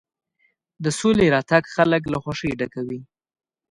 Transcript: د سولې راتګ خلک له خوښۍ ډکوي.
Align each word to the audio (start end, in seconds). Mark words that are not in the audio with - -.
د 0.83 0.85
سولې 0.99 1.25
راتګ 1.35 1.63
خلک 1.75 2.01
له 2.13 2.17
خوښۍ 2.23 2.51
ډکوي. 2.59 3.01